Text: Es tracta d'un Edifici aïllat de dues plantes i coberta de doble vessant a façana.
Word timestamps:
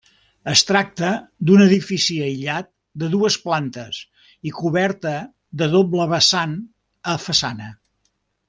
Es 0.51 0.61
tracta 0.67 1.09
d'un 1.49 1.61
Edifici 1.65 2.15
aïllat 2.29 2.71
de 3.03 3.09
dues 3.17 3.37
plantes 3.45 4.01
i 4.51 4.55
coberta 4.63 5.15
de 5.63 5.71
doble 5.79 6.11
vessant 6.17 6.61
a 7.15 7.19
façana. 7.29 7.73